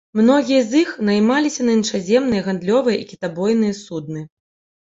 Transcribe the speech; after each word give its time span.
Многія 0.19 0.61
з 0.69 0.79
іх 0.85 0.89
наймаліся 1.09 1.67
на 1.67 1.75
іншаземныя 1.79 2.41
гандлёвыя 2.49 2.97
і 3.03 3.07
кітабойныя 3.13 3.77
судны. 3.85 4.21